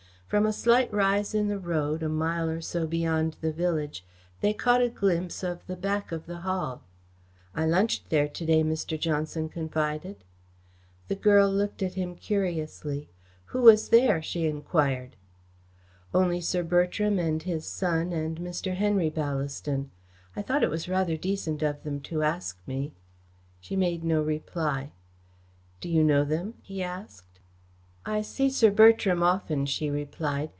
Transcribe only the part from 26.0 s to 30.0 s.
know them?" he asked. "I see Sir Bertram often," she